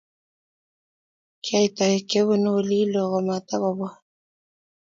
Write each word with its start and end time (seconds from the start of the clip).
Kiyai 1.43 1.69
toek 1.77 2.01
Che 2.09 2.19
punu 2.27 2.49
olin 2.57 2.89
loo 2.93 3.11
kumatukopwa 3.11 3.89